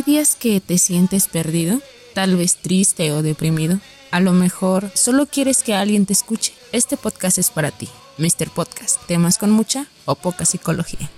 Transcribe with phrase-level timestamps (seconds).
[0.00, 1.78] Hay días que te sientes perdido,
[2.14, 3.80] tal vez triste o deprimido.
[4.10, 6.54] A lo mejor solo quieres que alguien te escuche.
[6.72, 7.86] Este podcast es para ti.
[8.16, 8.48] Mr.
[8.48, 11.10] Podcast, temas con mucha o poca psicología.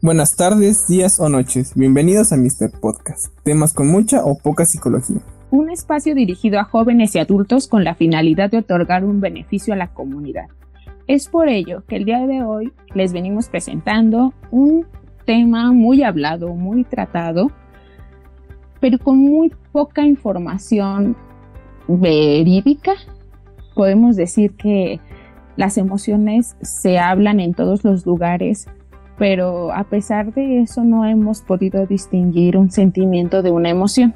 [0.00, 1.72] Buenas tardes, días o noches.
[1.74, 2.70] Bienvenidos a Mr.
[2.78, 3.26] Podcast.
[3.42, 5.20] Temas con mucha o poca psicología.
[5.50, 9.76] Un espacio dirigido a jóvenes y adultos con la finalidad de otorgar un beneficio a
[9.76, 10.46] la comunidad.
[11.08, 14.86] Es por ello que el día de hoy les venimos presentando un
[15.24, 17.50] tema muy hablado, muy tratado,
[18.78, 21.16] pero con muy poca información
[21.88, 22.92] verídica.
[23.74, 25.00] Podemos decir que
[25.56, 28.68] las emociones se hablan en todos los lugares,
[29.18, 34.14] pero a pesar de eso no hemos podido distinguir un sentimiento de una emoción.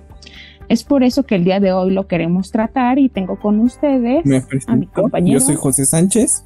[0.68, 4.24] Es por eso que el día de hoy lo queremos tratar y tengo con ustedes
[4.66, 5.38] a mi compañero.
[5.38, 6.44] Yo soy José Sánchez,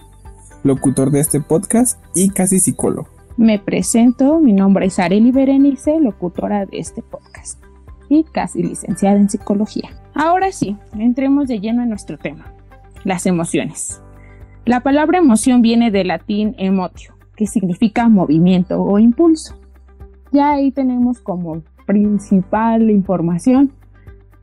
[0.65, 3.09] locutor de este podcast y casi psicólogo.
[3.37, 7.63] Me presento, mi nombre es Areli Berenice, locutora de este podcast
[8.09, 9.91] y casi licenciada en psicología.
[10.15, 12.53] Ahora sí, entremos de lleno en nuestro tema,
[13.05, 14.03] las emociones.
[14.65, 19.57] La palabra emoción viene del latín emotio, que significa movimiento o impulso.
[20.33, 23.73] Ya ahí tenemos como principal información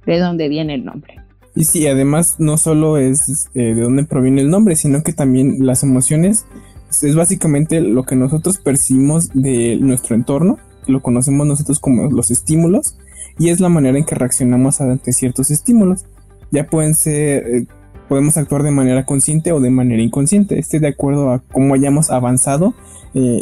[0.06, 1.16] de dónde viene el nombre.
[1.56, 5.66] Y sí, además no solo es eh, de dónde proviene el nombre, sino que también
[5.66, 6.46] las emociones
[6.90, 12.98] es básicamente lo que nosotros percibimos de nuestro entorno, lo conocemos nosotros como los estímulos,
[13.38, 16.06] y es la manera en que reaccionamos ante ciertos estímulos.
[16.52, 17.68] Ya pueden ser eh,
[18.08, 22.12] podemos actuar de manera consciente o de manera inconsciente, este de acuerdo a cómo hayamos
[22.12, 22.74] avanzado
[23.14, 23.42] eh,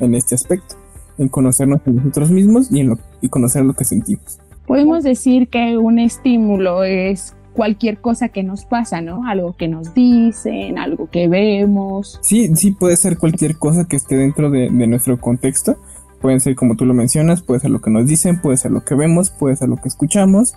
[0.00, 0.76] en, este aspecto,
[1.18, 4.38] en conocernos a nosotros mismos y, en y conocer lo que sentimos.
[4.66, 9.26] Podemos decir que un estímulo es cualquier cosa que nos pasa, ¿no?
[9.26, 12.18] Algo que nos dicen, algo que vemos.
[12.22, 15.76] Sí, sí, puede ser cualquier cosa que esté dentro de, de nuestro contexto.
[16.20, 18.84] Pueden ser como tú lo mencionas, puede ser lo que nos dicen, puede ser lo
[18.84, 20.54] que vemos, puede ser lo que escuchamos,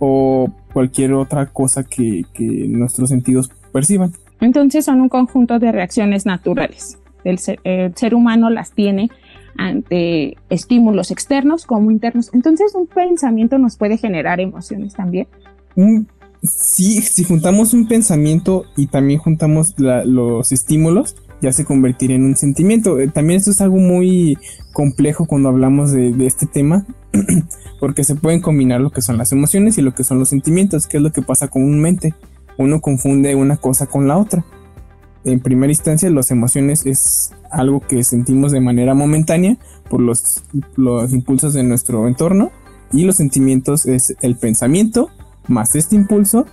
[0.00, 2.24] o cualquier otra cosa que,
[2.68, 4.12] nuestros sentidos perciban.
[4.40, 6.98] Entonces son un conjunto de reacciones naturales.
[7.22, 9.08] El ser, humano las tiene
[9.56, 12.30] ante estímulos externos como internos.
[12.32, 15.28] Entonces un pensamiento nos puede generar emociones también.
[16.42, 22.36] sí, si juntamos un pensamiento y también juntamos los estímulos, ya se convertiría en un
[22.36, 22.98] sentimiento.
[22.98, 24.38] Eh, también esto es algo muy
[24.72, 26.86] complejo cuando hablamos de, de este tema,
[27.80, 30.86] porque se pueden combinar lo que son las emociones y lo que son los sentimientos,
[30.86, 32.14] que es lo que pasa comúnmente.
[32.56, 34.44] Uno confunde una cosa con la otra.
[35.24, 39.56] En primera instancia, las emociones es algo que sentimos de manera momentánea
[39.88, 40.42] por los,
[40.76, 42.50] los impulsos de nuestro entorno
[42.92, 45.10] y los sentimientos es el pensamiento
[45.48, 46.46] más este impulso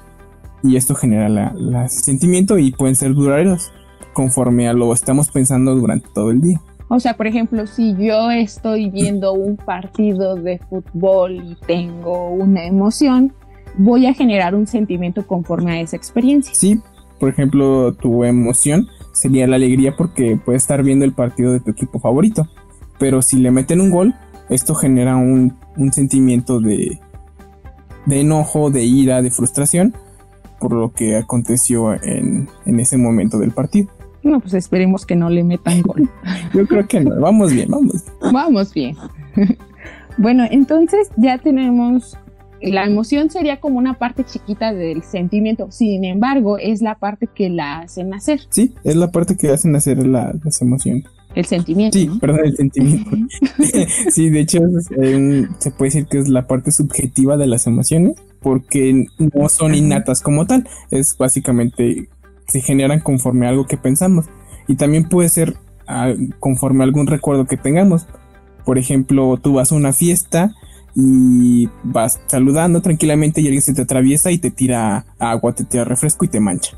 [0.63, 3.71] y esto genera el sentimiento y pueden ser duraderos
[4.13, 6.61] conforme a lo estamos pensando durante todo el día.
[6.89, 12.65] O sea, por ejemplo, si yo estoy viendo un partido de fútbol y tengo una
[12.65, 13.33] emoción,
[13.77, 16.53] voy a generar un sentimiento conforme a esa experiencia.
[16.53, 16.81] Sí,
[17.17, 18.89] por ejemplo, tu emoción
[19.21, 22.47] sería la alegría porque puedes estar viendo el partido de tu equipo favorito.
[22.99, 24.15] Pero si le meten un gol,
[24.49, 25.57] esto genera un,
[25.91, 26.99] sentimiento de,
[28.05, 29.93] de enojo, de ira, de frustración
[30.59, 33.89] por lo que aconteció en ese momento del partido.
[34.23, 36.09] No, pues esperemos que no le metan gol.
[36.53, 37.19] Yo creo que no.
[37.19, 38.03] Vamos bien, vamos.
[38.31, 38.95] Vamos bien.
[40.17, 42.17] bueno, entonces ya tenemos
[42.61, 47.49] la emoción sería como una parte chiquita del sentimiento, sin embargo, es la parte que
[47.49, 48.41] la hace nacer.
[48.49, 51.05] Sí, es la parte que hace nacer las emociones.
[51.33, 51.97] El sentimiento.
[51.97, 53.11] Sí, perdón, el sentimiento.
[54.11, 54.59] sí, de hecho,
[55.59, 60.21] se puede decir que es la parte subjetiva de las emociones, porque no son innatas
[60.21, 60.67] como tal.
[60.89, 62.09] Es básicamente
[62.47, 64.25] se generan conforme a algo que pensamos.
[64.67, 65.55] Y también puede ser
[65.87, 68.07] ah, conforme a algún recuerdo que tengamos.
[68.65, 70.53] Por ejemplo, tú vas a una fiesta
[70.95, 75.83] y vas saludando tranquilamente y alguien se te atraviesa y te tira agua, te tira
[75.83, 76.77] refresco y te mancha.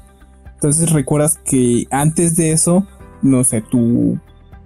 [0.54, 2.88] Entonces recuerdas que antes de eso,
[3.22, 4.18] no sé, tu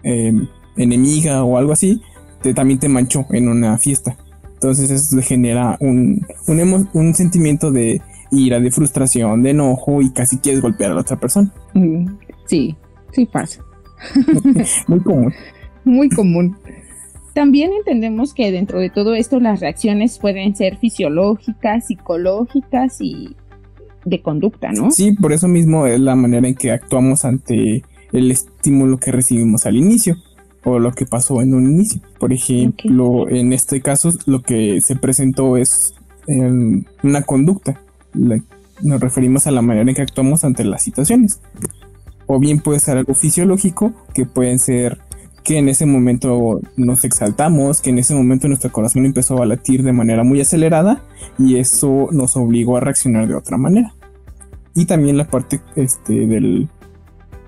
[0.04, 2.02] em, enemiga o algo así,
[2.42, 4.18] te, también te manchó en una fiesta.
[4.54, 8.02] Entonces eso genera un, un, un sentimiento de
[8.32, 11.52] ira, de frustración, de enojo y casi quieres golpear a la otra persona.
[11.74, 12.08] Mm,
[12.46, 12.76] sí,
[13.12, 13.62] sí pasa.
[14.88, 15.34] Muy común.
[15.84, 16.58] Muy común.
[17.38, 23.36] También entendemos que dentro de todo esto las reacciones pueden ser fisiológicas, psicológicas y
[24.06, 24.90] de conducta, ¿no?
[24.90, 29.68] Sí, por eso mismo es la manera en que actuamos ante el estímulo que recibimos
[29.68, 30.16] al inicio
[30.64, 32.02] o lo que pasó en un inicio.
[32.20, 35.94] Por ejemplo, en este caso lo que se presentó es
[36.26, 37.80] em, una conducta
[38.82, 41.40] nos referimos a la manera en que actuamos ante las situaciones.
[42.26, 44.98] O bien puede ser algo fisiológico, que pueden ser
[45.48, 49.82] que en ese momento nos exaltamos, que en ese momento nuestro corazón empezó a latir
[49.82, 51.02] de manera muy acelerada
[51.40, 53.94] y eso nos obligó a reaccionar de otra manera.
[54.76, 56.68] Y también la parte este, del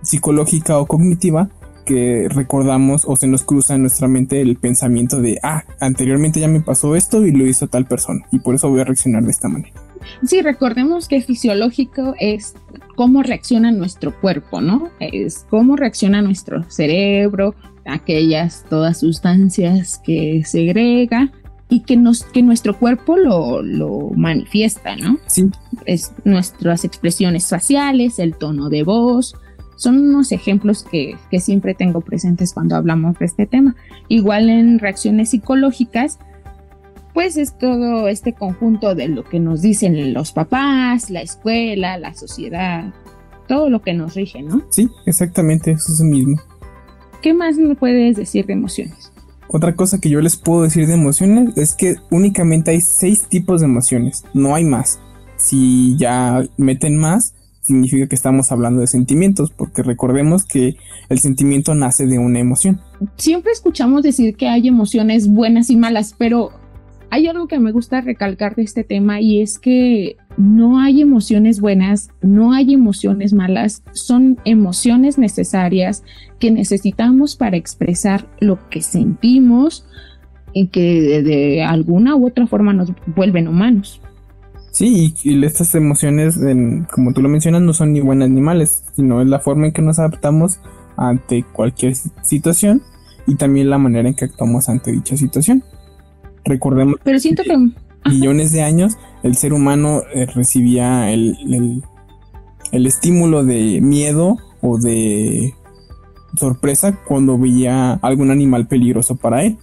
[0.01, 1.49] psicológica o cognitiva
[1.85, 6.47] que recordamos o se nos cruza en nuestra mente el pensamiento de, ah, anteriormente ya
[6.47, 9.31] me pasó esto y lo hizo tal persona y por eso voy a reaccionar de
[9.31, 9.73] esta manera.
[10.23, 12.55] Sí, recordemos que fisiológico es
[12.95, 14.89] cómo reacciona nuestro cuerpo, ¿no?
[15.01, 17.55] Es cómo reacciona nuestro cerebro,
[17.89, 21.31] aquellas todas sustancias que segrega
[21.69, 25.19] y que, nos, que nuestro cuerpo lo, lo manifiesta, ¿no?
[25.27, 25.49] Sí.
[25.85, 29.35] Es nuestras expresiones faciales, el tono de voz,
[29.75, 33.75] son unos ejemplos que, que, siempre tengo presentes cuando hablamos de este tema.
[34.09, 36.19] Igual en reacciones psicológicas,
[37.13, 42.13] pues es todo este conjunto de lo que nos dicen los papás, la escuela, la
[42.13, 42.93] sociedad,
[43.47, 44.63] todo lo que nos rige, ¿no?
[44.69, 46.37] Sí, exactamente, eso es lo mismo.
[47.21, 49.11] ¿Qué más me puedes decir de emociones?
[49.49, 53.61] Otra cosa que yo les puedo decir de emociones es que únicamente hay seis tipos
[53.61, 54.99] de emociones, no hay más.
[55.37, 60.77] Si ya meten más, significa que estamos hablando de sentimientos, porque recordemos que
[61.09, 62.79] el sentimiento nace de una emoción.
[63.17, 66.51] Siempre escuchamos decir que hay emociones buenas y malas, pero
[67.11, 71.59] hay algo que me gusta recalcar de este tema y es que no hay emociones
[71.59, 76.03] buenas, no hay emociones malas, son emociones necesarias
[76.39, 79.85] que necesitamos para expresar lo que sentimos
[80.53, 84.01] y que de, alguna u otra forma nos vuelven humanos.
[84.71, 86.39] Sí, y, estas emociones,
[86.91, 89.73] como tú lo mencionas, no son ni buenas ni malas, sino es la forma en
[89.73, 90.59] que nos adaptamos
[90.95, 92.81] ante cualquier situación
[93.25, 95.63] y también la manera en que actuamos ante dicha situación.
[96.49, 97.55] Recordemos Pero siento que,
[98.09, 101.83] millones de años el ser humano eh, recibía el,
[102.71, 105.53] el, estímulo de miedo o de
[106.35, 109.57] sorpresa cuando veía algún animal peligroso para él.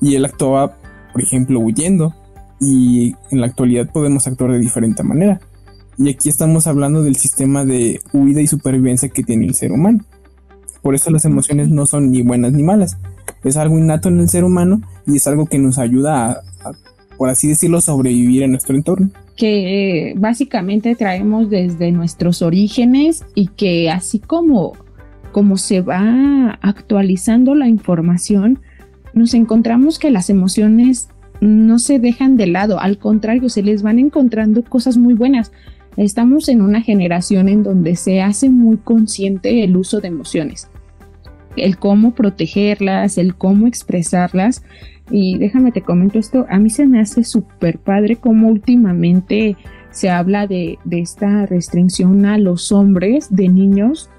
[0.00, 0.76] Y él actuaba,
[1.12, 2.14] por ejemplo, huyendo.
[2.60, 5.40] Y en la actualidad podemos actuar de diferente manera.
[5.98, 10.04] Y aquí estamos hablando del sistema de huida y supervivencia que tiene el ser humano.
[10.82, 12.96] Por eso las emociones no son ni buenas ni malas.
[13.44, 16.72] Es algo innato en el ser humano y es algo que nos ayuda a,
[17.16, 19.10] por así decirlo, sobrevivir en nuestro entorno.
[19.36, 24.72] Que eh, básicamente traemos desde nuestros orígenes y que así como,
[25.32, 28.60] como se va actualizando la información,
[29.12, 31.08] nos encontramos que las emociones
[31.40, 35.52] no se dejan de lado, al contrario, se les van encontrando cosas muy buenas.
[35.96, 40.68] Estamos en una generación en donde se hace muy consciente el uso de emociones
[41.56, 44.62] el cómo protegerlas, el cómo expresarlas.
[45.10, 49.56] Y déjame te comento esto, a mí se me hace súper padre cómo últimamente
[49.90, 54.10] se habla de, de, esta restricción a los hombres de niños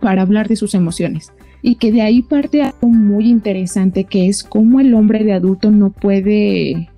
[0.00, 1.32] para hablar de sus emociones.
[1.62, 5.70] Y que de ahí parte algo muy interesante que es cómo el hombre de adulto
[5.70, 6.90] no puede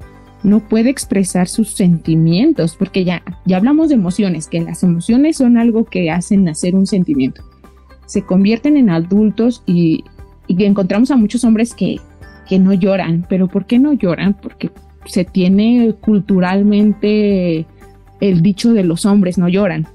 [0.43, 5.59] no puede expresar sus sentimientos, porque ya, ya hablamos de emociones, que las emociones son
[5.59, 7.45] algo que hacen nacer un sentimiento
[8.11, 10.05] se convierten en adultos y,
[10.49, 12.01] encontramos a muchos hombres que,
[12.51, 13.25] que no lloran.
[13.29, 14.35] ¿Pero por qué no lloran?
[14.35, 14.73] Porque
[15.07, 17.65] se tiene culturalmente
[18.21, 19.87] el dicho de los hombres no lloran.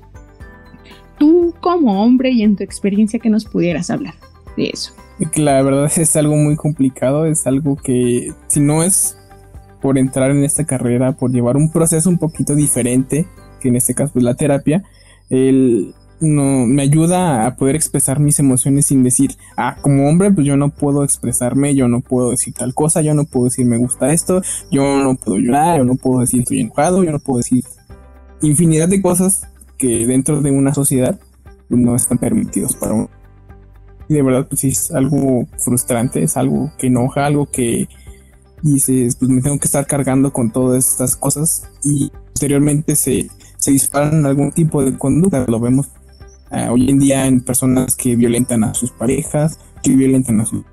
[1.20, 4.14] Tú como hombre y en tu experiencia que nos pudieras hablar
[4.56, 4.94] de eso.
[5.36, 9.18] La verdad es algo muy complicado, es algo que si no es
[9.82, 13.28] por entrar en esta carrera, por llevar un proceso un poquito diferente,
[13.60, 14.84] que en este caso es la terapia,
[15.30, 20.48] el, no me ayuda a poder expresar mis emociones sin decir, ah, como hombre, pues
[20.48, 23.78] yo no puedo expresarme, yo no puedo decir tal cosa, yo no puedo decir me
[23.78, 24.42] gusta esto,
[24.72, 27.64] yo no puedo llorar, yo no puedo decir estoy enojado, yo no puedo decir
[28.42, 31.20] infinidad de cosas que dentro de una sociedad
[31.70, 33.10] no están permitidos para uno.
[34.08, 37.88] Y de verdad, pues es algo frustrante, es algo que enoja, algo que
[38.62, 43.72] dices, pues me tengo que estar cargando con todas estas cosas y posteriormente se, se
[43.72, 45.88] disparan algún tipo de conducta, lo vemos
[46.52, 50.64] eh, hoy en día en personas que violentan a sus parejas, que violentan a sus...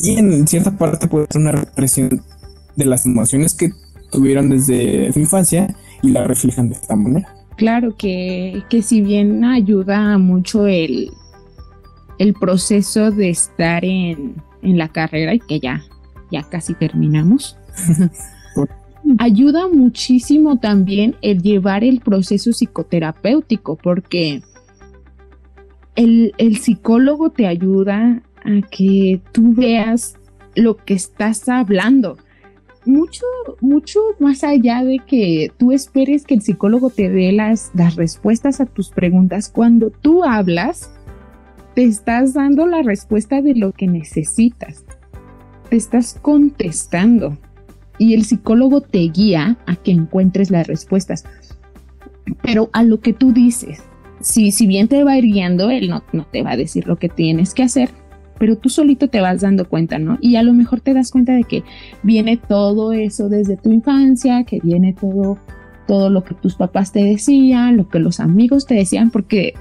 [0.00, 2.22] Y en cierta parte puede ser una represión
[2.76, 3.72] de las emociones que
[4.10, 7.34] tuvieron desde su infancia y la reflejan de esta manera.
[7.56, 11.10] Claro que, que si bien ayuda mucho el,
[12.18, 15.82] el proceso de estar en, en la carrera y que ya,
[16.30, 17.56] ya casi terminamos.
[19.18, 24.42] ayuda muchísimo también el llevar el proceso psicoterapéutico, porque
[25.96, 30.16] el, psicólogo te ayuda a que tú veas
[30.54, 32.16] lo que estás hablando.
[32.86, 33.24] mucho,
[33.60, 38.60] mucho más allá de que tú esperes que el psicólogo te dé las, las respuestas
[38.60, 40.92] a tus preguntas, cuando tú hablas,
[41.74, 44.84] te estás dando la respuesta de lo que necesitas.
[45.70, 47.38] Te estás contestando.
[47.98, 51.24] Y el psicólogo te guía a que encuentres las respuestas.
[52.42, 53.82] Pero a lo que tú dices,
[54.20, 56.96] si, si bien te va ir guiando, él no, no te va a decir lo
[56.96, 57.90] que tienes que hacer,
[58.38, 60.18] pero tú solito te vas dando cuenta, ¿no?
[60.20, 61.62] Y a lo mejor te das cuenta de que
[62.02, 65.38] viene todo eso desde tu infancia, que viene todo,
[65.86, 69.54] todo lo que tus papás te decían, lo que los amigos te decían, porque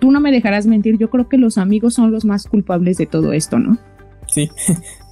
[0.00, 3.06] tú no me dejarás mentir, yo creo que los amigos son los más culpables de
[3.06, 3.78] todo esto, ¿no?
[4.26, 4.50] Sí,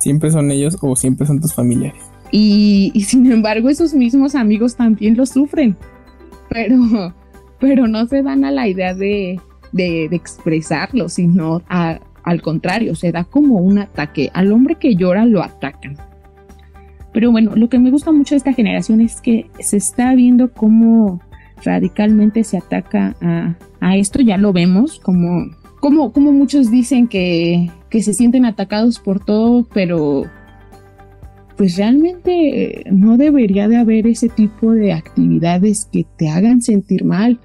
[0.00, 2.02] siempre son ellos o siempre son tus familiares.
[2.32, 5.76] Y, sin embargo, esos mismos amigos también lo sufren,
[6.48, 7.14] pero,
[7.58, 9.40] pero no se dan a la idea de,
[9.72, 14.30] de, expresarlo, sino a, al contrario, se da como un ataque.
[14.32, 15.96] Al hombre que llora lo atacan.
[17.12, 20.52] Pero bueno, lo que me gusta mucho de esta generación es que se está viendo
[20.52, 21.20] cómo
[21.64, 23.16] radicalmente se ataca
[23.80, 24.20] a, esto.
[24.20, 25.46] Ya lo vemos, como,
[25.80, 30.24] como, como muchos dicen que, que se sienten atacados por todo, pero
[31.56, 37.38] pues realmente no debería de haber ese tipo de actividades que te hagan sentir mal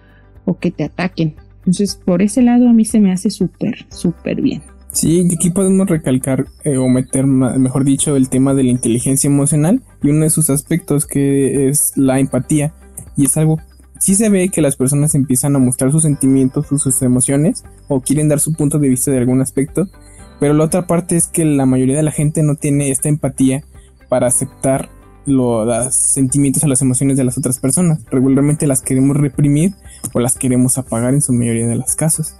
[0.45, 1.35] o que te ataquen.
[1.59, 4.61] Entonces, por ese lado a mí se me hace súper, súper bien.
[4.91, 9.81] Sí, aquí podemos recalcar eh, o meter, mejor dicho, el tema de la inteligencia emocional
[10.01, 12.73] y uno de sus aspectos que es la empatía.
[13.17, 13.59] Y es algo,
[13.99, 17.99] sí se ve que las personas empiezan a mostrar sus sentimientos, sus, sus emociones o
[17.99, 19.89] quieren dar su punto de vista de algún aspecto,
[20.39, 23.63] pero la otra parte es que la mayoría de la gente no tiene esta empatía
[24.09, 24.89] para aceptar
[25.25, 27.99] los sentimientos o las emociones de las otras personas.
[28.11, 29.73] Regularmente las queremos reprimir
[30.13, 32.35] o las queremos apagar en su mayoría de los casos.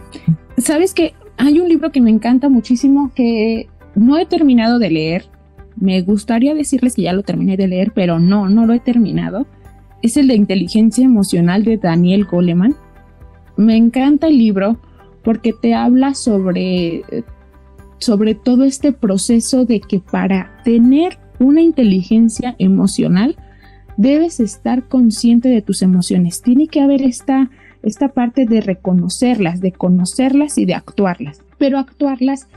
[0.58, 5.26] Sabes que hay un libro que me encanta muchísimo que no he terminado de leer.
[5.76, 9.46] Me gustaría decirles que ya lo terminé de leer, pero no, no lo he terminado.
[10.02, 12.76] Es el de inteligencia emocional de Daniel Goleman.
[13.58, 14.78] Me encanta el libro
[15.24, 17.04] porque te habla sobre,
[18.06, 23.36] sobre todo este proceso de que para tener una inteligencia emocional,
[23.98, 26.44] debes estar consciente de tus emociones.
[26.44, 27.50] Tiene que haber esta,
[27.82, 32.48] esta parte de reconocerlas, de conocerlas y de actuarlas, pero actuarlas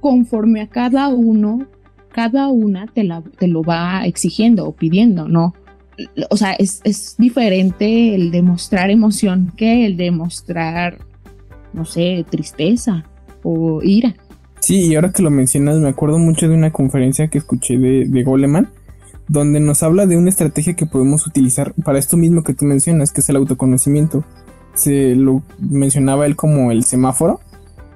[0.00, 1.66] conforme a cada uno,
[2.12, 5.54] cada una te, la, te lo va exigiendo o pidiendo, ¿no?
[6.28, 10.98] O sea, es, es diferente el demostrar emoción que el demostrar,
[11.72, 13.04] no sé, tristeza
[13.42, 14.14] o ira.
[14.60, 18.06] Sí, y ahora que lo mencionas, me acuerdo mucho de una conferencia que escuché de,
[18.06, 18.70] de Goleman,
[19.28, 23.12] donde nos habla de una estrategia que podemos utilizar para esto mismo que tú mencionas,
[23.12, 24.24] que es el autoconocimiento.
[24.74, 27.40] Se lo mencionaba él como el semáforo.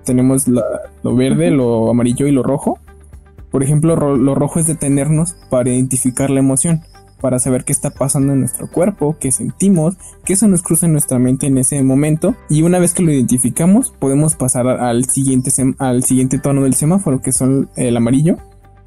[0.04, 2.78] Tenemos lo verde, lo amarillo y lo rojo.
[3.50, 6.83] Por ejemplo, lo rojo es detenernos para identificar la emoción
[7.23, 10.93] para saber qué está pasando en nuestro cuerpo, qué sentimos, qué se nos cruza en
[10.93, 12.35] nuestra mente en ese momento.
[12.50, 17.23] Y una vez que lo identificamos, podemos pasar al siguiente, al siguiente tono del semáforo,
[17.23, 18.37] que son el amarillo.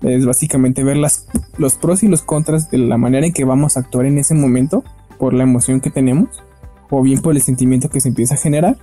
[0.02, 3.80] Es básicamente ver los pros y los contras de la manera en que vamos a
[3.80, 4.84] actuar en ese momento
[5.18, 6.44] por la emoción que tenemos
[6.90, 8.78] o bien por el sentimiento que se empieza a generar.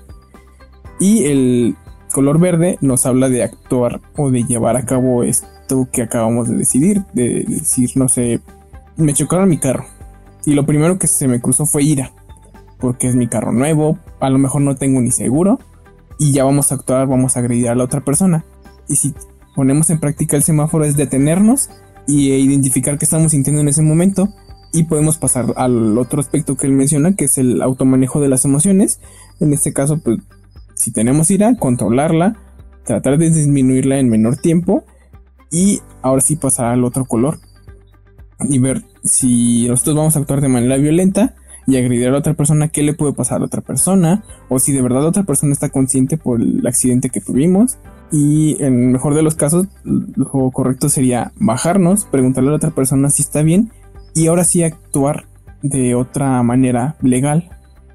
[0.98, 1.76] Y el
[2.10, 6.56] color verde nos habla de actuar o de llevar a cabo esto que acabamos de
[6.56, 8.40] decidir, de decir, no sé,
[8.96, 9.84] me chocaron mi carro.
[10.44, 12.12] Y lo primero que se me cruzó fue ira.
[12.78, 15.58] Porque es mi carro nuevo, a lo mejor no tengo ni seguro.
[16.18, 18.44] Y ya vamos a actuar, vamos a agredir a la otra persona.
[18.88, 19.14] Y si
[19.54, 21.70] ponemos en práctica el semáforo es detenernos
[22.06, 24.28] y identificar qué estamos sintiendo en ese momento.
[24.72, 28.44] Y podemos pasar al otro aspecto que él menciona, que es el automanejo de las
[28.44, 29.00] emociones.
[29.38, 30.18] En este caso, pues,
[30.74, 32.36] si tenemos ira, controlarla,
[32.84, 34.84] tratar de disminuirla en menor tiempo.
[35.50, 37.38] Y ahora sí pasar al otro color,
[38.48, 41.34] y ver si nosotros vamos a actuar de manera violenta
[41.66, 44.82] y agredir a otra persona, qué le puede pasar a otra persona, o si de
[44.82, 47.78] verdad otra persona está consciente por el accidente que tuvimos.
[48.10, 52.70] Y en el mejor de los casos, lo correcto sería bajarnos, preguntarle a la otra
[52.70, 53.70] persona si está bien
[54.14, 55.26] y ahora sí actuar
[55.62, 57.48] de otra manera legal,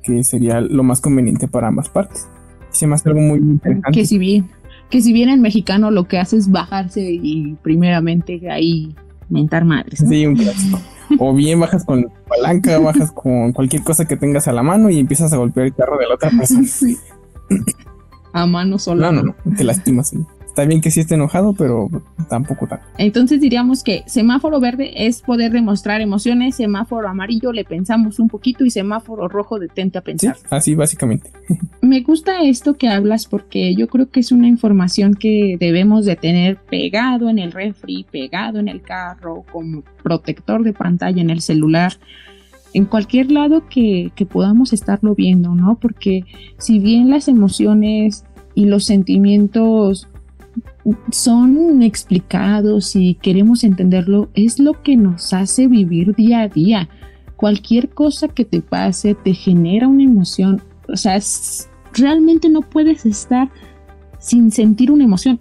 [0.03, 2.27] que sería lo más conveniente para ambas partes.
[2.69, 3.91] Se me hace algo muy interesante.
[3.91, 4.47] Que si bien,
[4.89, 8.95] que si bien en mexicano lo que hace es bajarse y primeramente ahí
[9.29, 10.03] mentar madres.
[10.07, 10.79] Sí, un clásico.
[11.19, 14.99] O bien bajas con palanca, bajas con cualquier cosa que tengas a la mano y
[14.99, 16.67] empiezas a golpear el carro de la otra persona.
[18.33, 19.11] A mano sola.
[19.11, 20.13] No, no, no, te lastimas.
[20.57, 21.87] También que sí esté enojado, pero
[22.29, 22.83] tampoco tanto.
[22.97, 28.65] Entonces diríamos que semáforo verde es poder demostrar emociones, semáforo amarillo le pensamos un poquito
[28.65, 30.35] y semáforo rojo detente a pensar.
[30.35, 31.29] Sí, así básicamente.
[31.81, 36.15] Me gusta esto que hablas porque yo creo que es una información que debemos de
[36.15, 41.41] tener pegado en el refri, pegado en el carro, como protector de pantalla en el
[41.41, 41.93] celular
[42.73, 45.77] en cualquier lado que, que, podamos estarlo viendo, ¿no?
[45.79, 46.25] Porque
[46.57, 50.07] si bien las emociones y los sentimientos
[51.11, 56.89] son explicados y queremos entenderlo, es lo que nos hace vivir día a día.
[57.35, 60.61] Cualquier cosa que te pase te genera una emoción.
[60.87, 61.19] O sea,
[61.93, 63.49] realmente no puedes estar
[64.19, 65.39] sin sentir una emoción.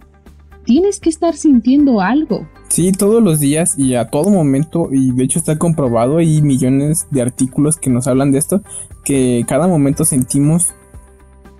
[0.65, 2.47] Tienes que estar sintiendo algo.
[2.67, 7.07] Sí, todos los días y a todo momento, y de hecho está comprobado, hay millones
[7.09, 8.61] de artículos que nos hablan de esto,
[9.05, 10.73] que cada momento sentimos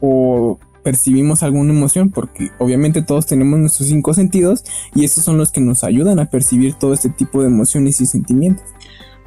[0.01, 4.63] o percibimos alguna emoción, porque obviamente todos tenemos nuestros cinco sentidos
[4.95, 8.05] y esos son los que nos ayudan a percibir todo este tipo de emociones y
[8.05, 8.63] sentimientos.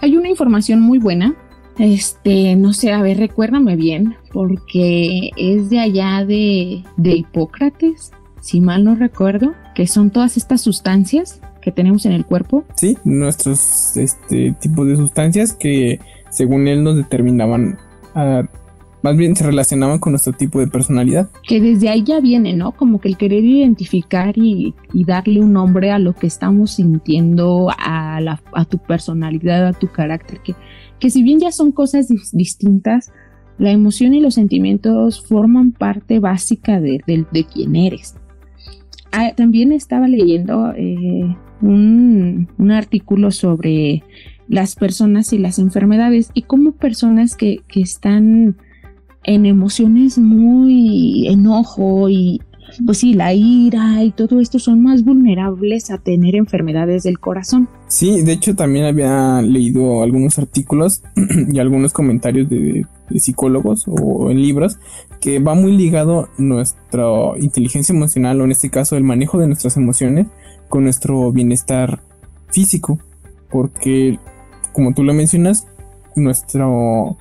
[0.00, 1.34] Hay una información muy buena,
[1.78, 8.62] este, no sé, a ver, recuérdame bien, porque es de allá de, de Hipócrates, si
[8.62, 12.64] mal no recuerdo, que son todas estas sustancias que tenemos en el cuerpo.
[12.76, 16.00] Sí, nuestros este, tipos de sustancias que
[16.30, 17.76] según él nos determinaban
[18.14, 18.48] a
[19.02, 21.30] más bien se relacionaban con nuestro tipo de personalidad.
[21.46, 22.72] Que desde ahí ya viene, ¿no?
[22.72, 28.20] Como que el querer identificar y, darle un nombre a lo que estamos sintiendo, a,
[28.20, 30.54] la, a tu personalidad, a tu carácter, que,
[30.98, 33.12] que si bien ya son cosas distintas,
[33.58, 38.16] la emoción y los sentimientos forman parte básica de, de, quién eres.
[39.12, 44.02] Ah, también estaba leyendo eh, un, un artículo sobre
[44.48, 48.56] las personas y las enfermedades y cómo personas que, que están
[49.30, 52.40] en emociones muy enojo y
[52.84, 57.68] pues sí, la ira y todo esto son más vulnerables a tener enfermedades del corazón.
[57.88, 61.02] Sí, de hecho también había leído algunos artículos
[61.52, 64.78] y algunos comentarios de, psicólogos o en libros
[65.20, 67.08] que va muy ligado nuestra
[67.40, 70.28] inteligencia emocional o en este caso el manejo de nuestras emociones
[70.68, 72.00] con nuestro bienestar
[72.50, 73.00] físico.
[73.50, 74.20] Porque
[74.72, 75.66] como tú lo mencionas,
[76.14, 77.16] nuestro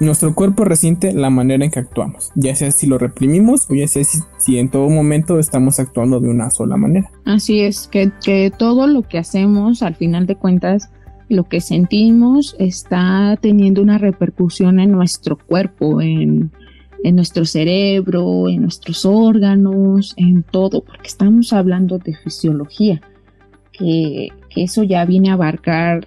[0.00, 3.88] nuestro cuerpo resiente la manera en que actuamos, ya sea si lo reprimimos o ya
[3.88, 4.04] sea
[4.38, 7.10] si, en todo momento estamos actuando de una sola manera.
[7.24, 10.90] Así es, que, que todo lo que hacemos, al final de cuentas,
[11.28, 16.52] lo que sentimos está teniendo una repercusión en nuestro cuerpo, en,
[17.02, 23.00] en nuestro cerebro, en nuestros órganos, en todo, porque estamos hablando de fisiología,
[23.72, 26.06] que, que eso ya viene a abarcar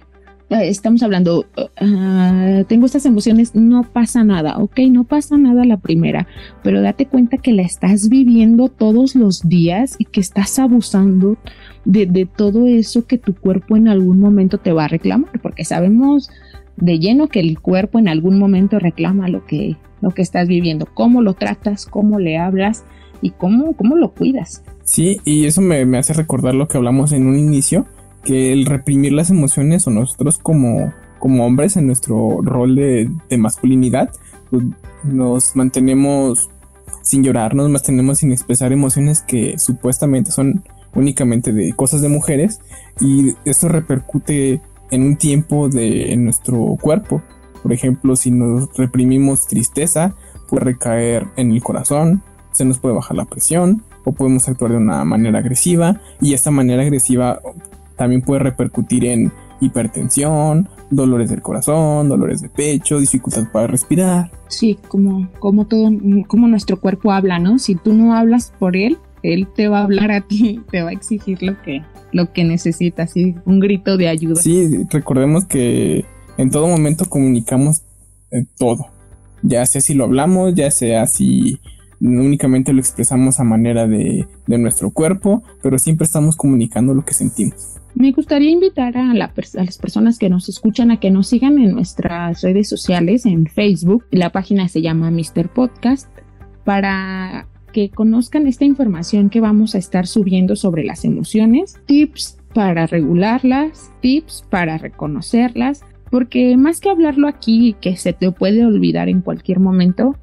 [0.58, 1.46] estamos hablando,
[1.80, 6.26] ah, tengo estas emociones, no pasa nada, ok, no pasa nada la primera,
[6.64, 11.36] pero date cuenta que la estás viviendo todos los días y que estás abusando
[11.84, 16.30] de, todo eso que tu cuerpo en algún momento te va a reclamar, porque sabemos
[16.76, 20.86] de lleno que el cuerpo en algún momento reclama lo que, lo que estás viviendo,
[20.86, 22.84] cómo lo tratas, cómo le hablas
[23.22, 24.64] y cómo, cómo lo cuidas.
[24.82, 27.86] Sí, y eso me, me hace recordar lo que hablamos en un inicio
[28.24, 34.10] que el reprimir las emociones o nosotros como, como hombres en nuestro rol de, masculinidad,
[34.50, 34.64] pues,
[35.04, 36.50] nos mantenemos
[37.02, 40.62] sin llorar, nos mantenemos sin expresar emociones que supuestamente son
[40.94, 42.60] únicamente de cosas de mujeres
[43.00, 47.22] y esto repercute en un tiempo de en nuestro cuerpo.
[47.62, 50.14] Por ejemplo, si nos reprimimos tristeza,
[50.48, 54.78] puede recaer en el corazón, se nos puede bajar la presión o podemos actuar de
[54.78, 57.40] una manera agresiva y esta manera agresiva
[58.00, 64.30] también puede repercutir en hipertensión, dolores del corazón, dolores de pecho, dificultad para respirar.
[64.48, 65.90] Sí, como, como todo,
[66.26, 67.58] como nuestro cuerpo habla, ¿no?
[67.58, 70.88] Si tú no hablas por él, él te va a hablar a ti, te va
[70.88, 73.34] a exigir lo que, lo que necesitas, ¿sí?
[73.44, 74.40] un grito de ayuda.
[74.40, 76.06] Sí, recordemos que
[76.38, 77.82] en todo momento comunicamos
[78.30, 78.86] eh, todo,
[79.42, 81.60] ya sea si lo hablamos, ya sea si
[82.00, 87.12] únicamente lo expresamos a manera de, de nuestro cuerpo, pero siempre estamos comunicando lo que
[87.12, 87.79] sentimos.
[87.94, 92.42] Me gustaría invitar a, las personas que nos escuchan a que nos sigan en nuestras
[92.42, 94.06] redes sociales, en Facebook.
[94.10, 95.48] La página se llama Mr.
[95.48, 96.08] Podcast,
[96.64, 102.86] para que conozcan esta información que vamos a estar subiendo sobre las emociones, tips para
[102.86, 109.20] regularlas, tips para reconocerlas, porque más que hablarlo aquí que se te puede olvidar en
[109.20, 110.16] cualquier momento,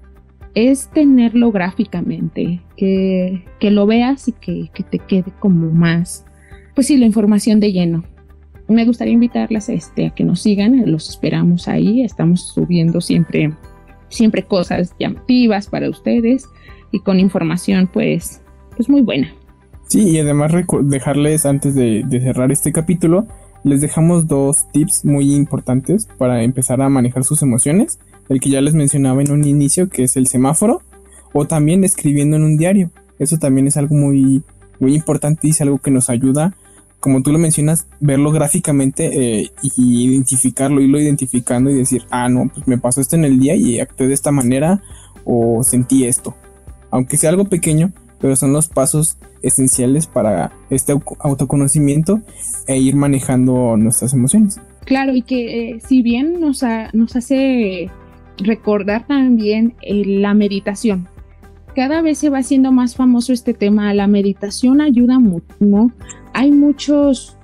[0.56, 6.25] es tenerlo gráficamente, que, lo veas y que, que te quede como más
[6.78, 8.04] pues sí, la información de lleno.
[8.68, 13.52] Me gustaría invitarlas este, a que nos sigan, los esperamos ahí, estamos subiendo siempre,
[14.10, 16.46] siempre cosas llamativas para ustedes
[16.92, 18.42] y con información pues,
[18.76, 19.34] pues muy buena.
[19.88, 20.52] Sí, y además
[20.84, 23.26] dejarles antes de, cerrar este capítulo,
[23.63, 27.98] les dejamos dos tips muy importantes para empezar a manejar sus emociones.
[28.30, 30.84] El que ya les mencionaba en un inicio, que es el semáforo,
[31.34, 32.92] o también escribiendo en un diario.
[33.18, 34.44] Eso también es algo muy,
[34.80, 36.56] muy importante y es algo que nos ayuda,
[37.00, 42.50] como tú lo mencionas, verlo gráficamente eh, y identificarlo, irlo identificando y decir, ah, no,
[42.54, 44.82] pues me pasó esto en el día y actué de esta manera
[45.24, 46.36] o sentí esto.
[46.90, 52.22] Aunque sea algo pequeño, pero son los pasos esenciales para este autoconocimiento
[52.66, 54.60] e ir manejando nuestras emociones.
[54.86, 57.92] Claro, y que eh, si bien nos, nos hace
[58.38, 61.08] recordar también eh, la meditación,
[61.76, 63.94] cada vez se va haciendo más famoso este tema.
[63.94, 65.46] La meditación ayuda mucho.
[66.38, 67.36] Hay muchos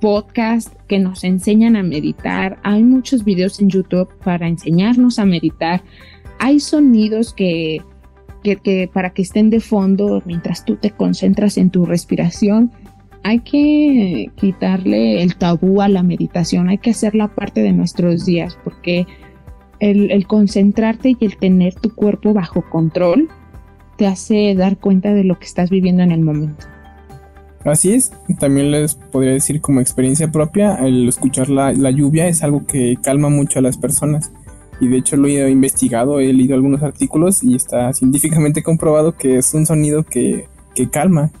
[0.00, 2.58] podcasts que nos enseñan a meditar.
[2.62, 5.82] Hay muchos videos en YouTube para enseñarnos a meditar.
[6.38, 7.82] Hay sonidos que,
[8.42, 12.72] que, para que estén de fondo mientras tú te concentras en tu respiración.
[13.22, 16.70] Hay que quitarle el tabú a la meditación.
[16.70, 19.06] Hay que hacerla parte de nuestros días porque
[19.78, 23.28] el, el concentrarte y el tener tu cuerpo bajo control
[23.98, 26.64] te hace dar cuenta de lo que estás viviendo en el momento.
[27.64, 32.64] Así es, también les podría decir como experiencia propia, el escuchar la, lluvia es algo
[32.66, 34.30] que calma mucho a las personas.
[34.80, 39.38] Y de hecho lo he investigado, he leído algunos artículos y está científicamente comprobado que
[39.38, 41.32] es un sonido que, que calma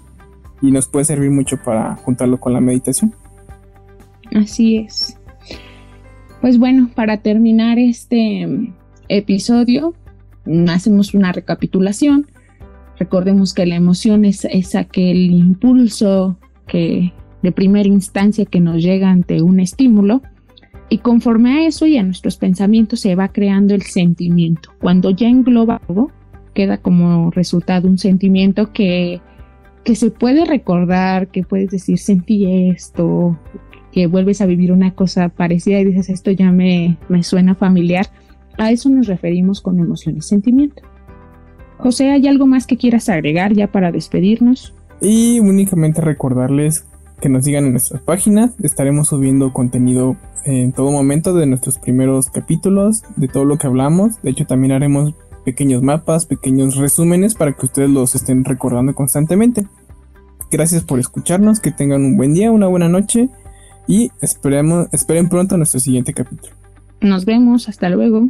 [0.60, 3.14] y nos puede servir mucho para juntarlo con la meditación.
[4.34, 5.16] Así es.
[6.40, 8.72] Pues bueno, para terminar este
[9.08, 9.94] episodio,
[10.68, 12.26] hacemos una recapitulación.
[12.98, 19.40] Recordemos que la emoción es, aquel impulso que de primera instancia que nos llega ante
[19.42, 20.22] un estímulo
[20.88, 24.70] y conforme a eso y a nuestros pensamientos se va creando el sentimiento.
[24.80, 26.10] Cuando ya engloba todo,
[26.54, 29.20] queda como resultado un sentimiento que,
[29.84, 33.38] que se puede recordar, que puedes decir sentí esto,
[33.92, 38.06] que vuelves a vivir una cosa parecida y dices esto ya me, me suena familiar.
[38.56, 40.82] A eso nos referimos con emoción y sentimiento.
[41.78, 44.74] José, ¿hay algo más que quieras agregar ya para despedirnos?
[45.00, 46.86] Y únicamente recordarles
[47.20, 48.52] que nos sigan en nuestras páginas.
[48.62, 54.20] Estaremos subiendo contenido en todo momento de nuestros primeros capítulos, de todo lo que hablamos.
[54.22, 55.14] De hecho, también haremos
[55.44, 59.66] pequeños mapas, pequeños resúmenes para que ustedes los estén recordando constantemente.
[60.50, 63.28] Gracias por escucharnos, que tengan un buen día, una buena noche
[63.86, 66.54] y esperemos, esperen pronto nuestro siguiente capítulo.
[67.00, 68.28] Nos vemos, hasta luego.